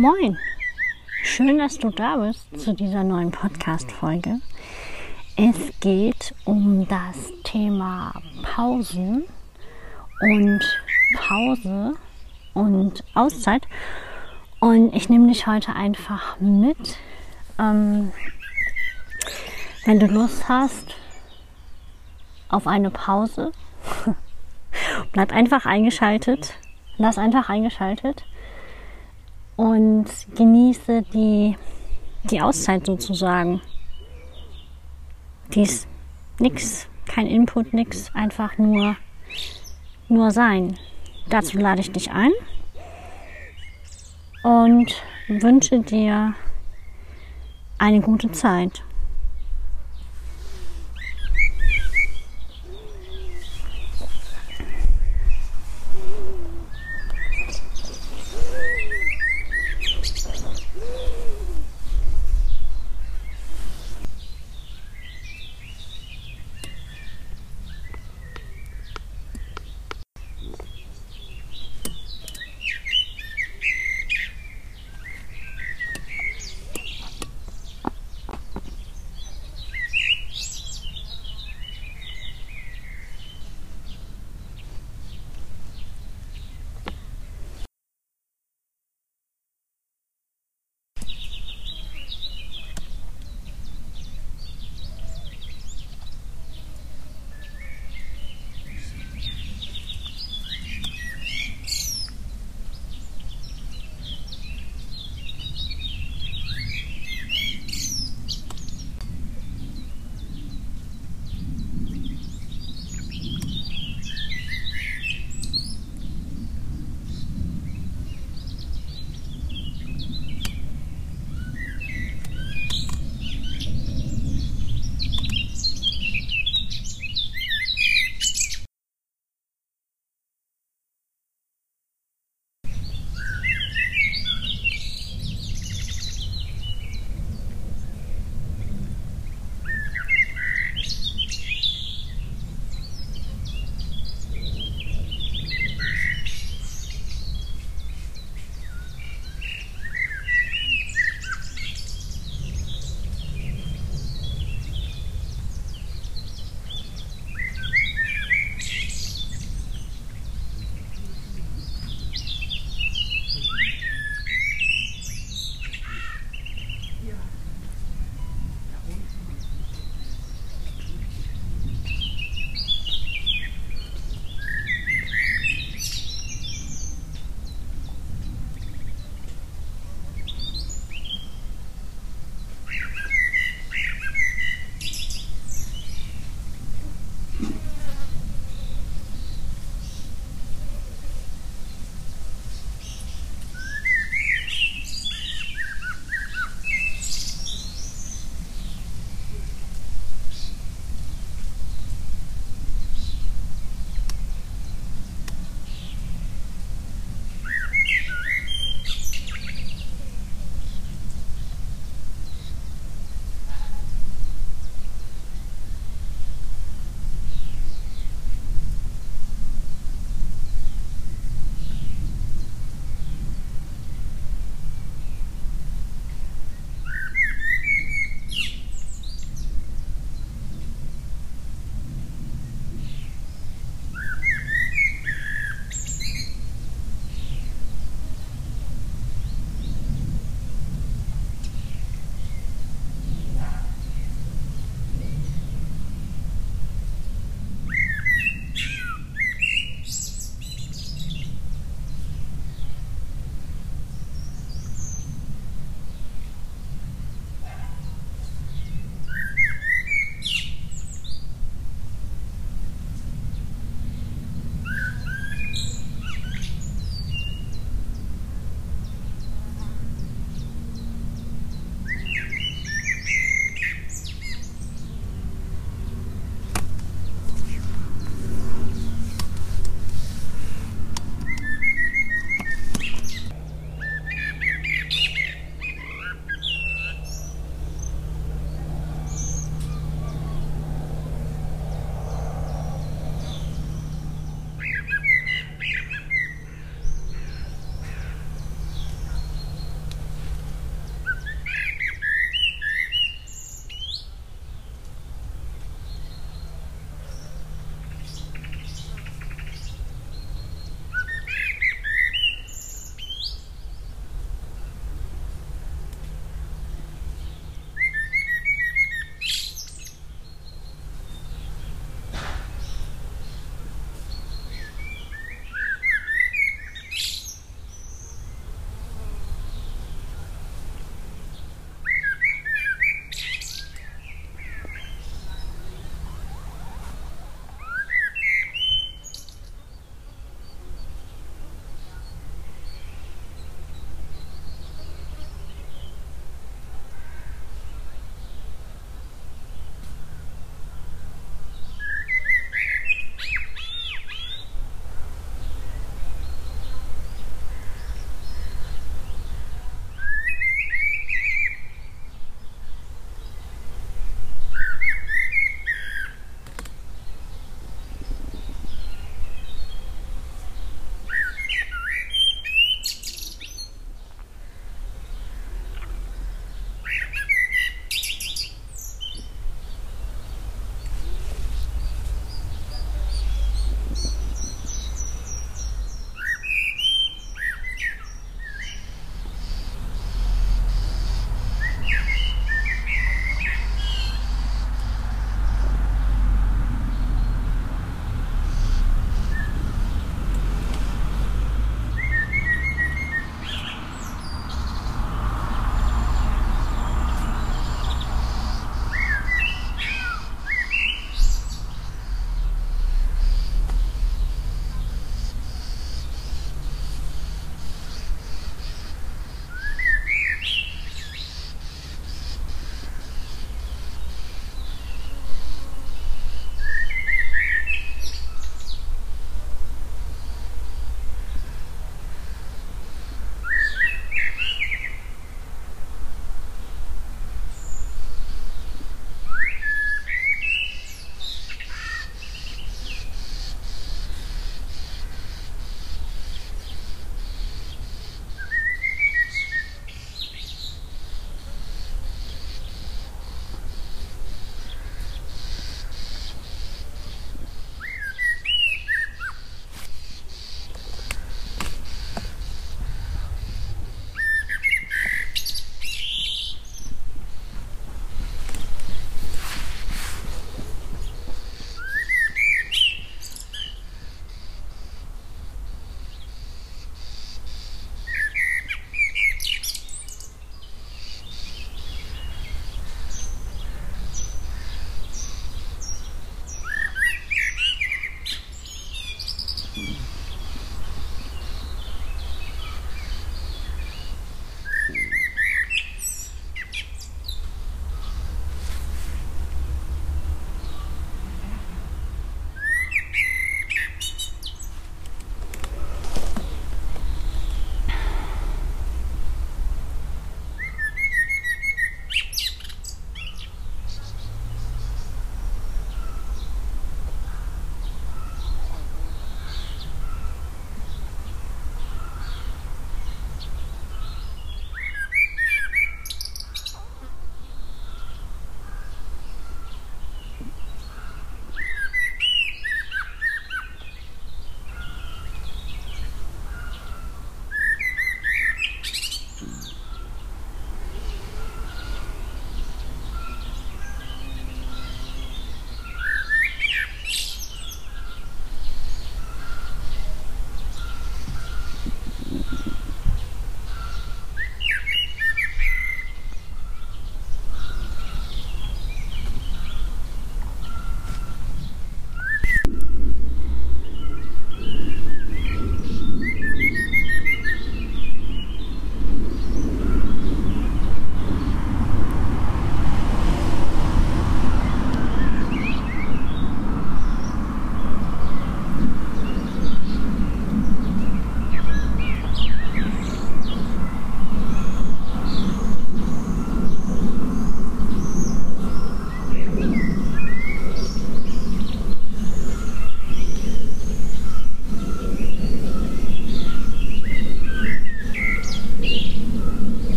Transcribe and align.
Moin! 0.00 0.38
Schön, 1.24 1.58
dass 1.58 1.76
du 1.76 1.90
da 1.90 2.18
bist 2.18 2.60
zu 2.60 2.72
dieser 2.72 3.02
neuen 3.02 3.32
Podcast-Folge. 3.32 4.38
Es 5.34 5.56
geht 5.80 6.36
um 6.44 6.86
das 6.86 7.32
Thema 7.42 8.12
Pausen 8.44 9.24
und 10.20 10.60
Pause 11.16 11.94
und 12.54 13.02
Auszeit. 13.14 13.66
Und 14.60 14.94
ich 14.94 15.08
nehme 15.08 15.26
dich 15.26 15.48
heute 15.48 15.74
einfach 15.74 16.38
mit. 16.38 16.96
Ähm, 17.58 18.12
wenn 19.84 19.98
du 19.98 20.06
Lust 20.06 20.48
hast 20.48 20.94
auf 22.48 22.68
eine 22.68 22.92
Pause, 22.92 23.50
bleib 25.12 25.32
einfach 25.32 25.66
eingeschaltet. 25.66 26.54
Lass 26.98 27.18
einfach 27.18 27.48
eingeschaltet 27.48 28.24
und 29.58 30.06
genieße 30.36 31.02
die, 31.12 31.56
die 32.30 32.40
Auszeit 32.40 32.86
sozusagen. 32.86 33.60
Dies 35.52 35.88
nix, 36.38 36.86
kein 37.06 37.26
Input, 37.26 37.72
nix, 37.72 38.14
einfach 38.14 38.56
nur, 38.56 38.96
nur 40.08 40.30
sein. 40.30 40.78
Dazu 41.28 41.58
lade 41.58 41.80
ich 41.80 41.90
dich 41.90 42.12
ein 42.12 42.30
und 44.44 44.94
wünsche 45.26 45.80
dir 45.80 46.34
eine 47.78 48.00
gute 48.00 48.30
Zeit. 48.30 48.84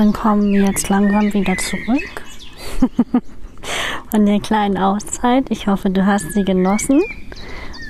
Dann 0.00 0.14
kommen 0.14 0.50
wir 0.50 0.64
jetzt 0.64 0.88
langsam 0.88 1.30
wieder 1.34 1.58
zurück 1.58 2.22
von 4.10 4.24
der 4.24 4.40
kleinen 4.40 4.78
Auszeit. 4.78 5.50
Ich 5.50 5.66
hoffe, 5.66 5.90
du 5.90 6.06
hast 6.06 6.32
sie 6.32 6.42
genossen. 6.42 7.02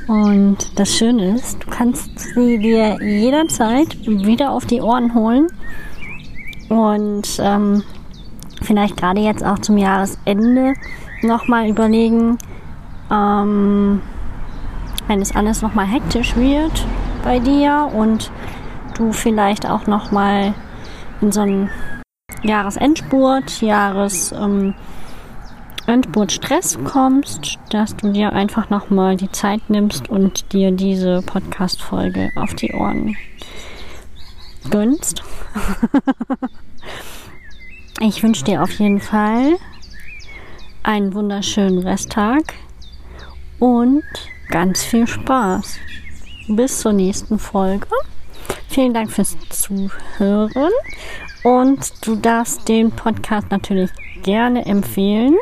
Und 0.09 0.77
das 0.77 0.97
Schöne 0.97 1.37
ist, 1.37 1.63
du 1.63 1.71
kannst 1.71 2.19
sie 2.19 2.59
dir 2.59 3.01
jederzeit 3.01 3.97
wieder 4.05 4.51
auf 4.51 4.67
die 4.67 4.81
Ohren 4.81 5.15
holen. 5.15 5.47
Und 6.69 7.29
ähm, 7.39 7.85
vielleicht 8.61 8.97
gerade 8.97 9.21
jetzt 9.21 9.45
auch 9.45 9.61
zum 9.61 9.79
Jahresende 9.79 10.75
nochmal 11.23 11.69
überlegen, 11.69 12.39
ähm, 13.09 14.03
wenn 15.07 15.23
es 15.23 15.37
alles 15.37 15.63
nochmal 15.63 15.87
hektisch 15.87 16.35
wird 16.35 16.85
bei 17.23 17.39
dir 17.39 17.89
und 17.95 18.33
du 18.97 19.13
vielleicht 19.13 19.65
auch 19.65 19.87
nochmal 19.87 20.55
in 21.21 21.31
so 21.31 21.43
einen 21.43 21.71
Jahresendspurt, 22.43 23.63
Jahres 23.63 24.33
ähm, 24.33 24.75
Endspurt-Stress 25.87 26.79
kommst, 26.85 27.59
dass 27.71 27.97
du 27.97 28.13
dir 28.13 28.33
einfach 28.33 28.71
nochmal 28.71 29.17
die 29.17 29.33
Zeit 29.33 29.69
nimmst 29.69 30.09
und 30.09 30.53
dir 30.53 30.71
diese 30.71 31.23
Podcast-Folge 31.23 32.31
auf 32.37 32.55
die 32.55 32.73
Ohren 32.73 33.17
gönnst. 34.71 35.23
ich 38.01 38.23
wünsche 38.23 38.45
dir 38.45 38.63
auf 38.63 38.71
jeden 38.73 39.01
Fall 39.01 39.57
einen 40.83 41.15
wunderschönen 41.15 41.79
Resttag 41.79 42.55
und 43.59 44.05
ganz 44.49 44.85
viel 44.85 45.07
Spaß. 45.07 45.77
Bis 46.49 46.81
zur 46.81 46.93
nächsten 46.93 47.39
Folge. 47.39 47.87
Vielen 48.71 48.95
Dank 48.95 49.11
fürs 49.11 49.37
Zuhören 49.49 50.73
und 51.43 52.07
du 52.07 52.15
darfst 52.15 52.69
den 52.69 52.93
Podcast 52.93 53.51
natürlich 53.51 53.91
gerne 54.23 54.65
empfehlen. 54.65 55.37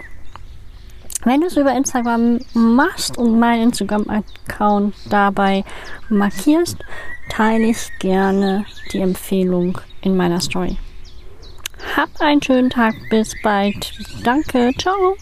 Wenn 1.24 1.42
du 1.42 1.48
es 1.48 1.58
über 1.58 1.76
Instagram 1.76 2.38
machst 2.54 3.18
und 3.18 3.38
meinen 3.38 3.64
Instagram-Account 3.64 4.94
dabei 5.10 5.62
markierst, 6.08 6.78
teile 7.28 7.66
ich 7.66 7.90
gerne 7.98 8.64
die 8.94 9.00
Empfehlung 9.00 9.76
in 10.00 10.16
meiner 10.16 10.40
Story. 10.40 10.78
Hab 11.98 12.08
einen 12.20 12.42
schönen 12.42 12.70
Tag, 12.70 12.94
bis 13.10 13.34
bald. 13.42 13.92
Danke, 14.24 14.72
ciao. 14.78 15.16